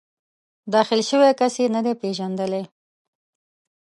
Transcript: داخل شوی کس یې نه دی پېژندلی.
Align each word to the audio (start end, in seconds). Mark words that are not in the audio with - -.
داخل 0.73 0.99
شوی 1.09 1.31
کس 1.39 1.53
یې 1.61 1.67
نه 1.75 1.81
دی 1.85 1.93
پېژندلی. 2.01 2.63